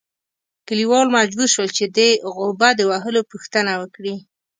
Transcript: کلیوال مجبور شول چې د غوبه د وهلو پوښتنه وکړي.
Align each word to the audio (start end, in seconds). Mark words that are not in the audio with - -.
کلیوال 0.67 1.07
مجبور 1.17 1.49
شول 1.55 1.69
چې 1.77 1.85
د 1.97 1.99
غوبه 2.33 2.69
د 2.75 2.81
وهلو 2.89 3.21
پوښتنه 3.31 3.71
وکړي. 3.81 4.15